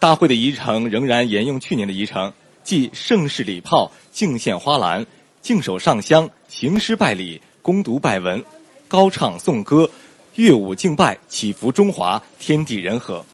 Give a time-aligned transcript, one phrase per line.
[0.00, 2.32] 大会的仪程仍然沿用去年的仪程，
[2.64, 5.04] 即盛世礼炮、敬献花篮、
[5.42, 8.42] 敬手上香、行诗拜礼、攻读拜文、
[8.88, 9.88] 高唱颂歌、
[10.36, 13.22] 乐舞敬拜，祈福中华，天地人和。